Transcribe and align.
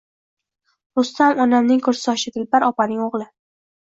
Rustam 0.99 1.41
onamning 1.43 1.83
kursdoshi 1.87 2.35
Dilbar 2.37 2.65
opaning 2.69 3.05
o`g`li 3.09 3.29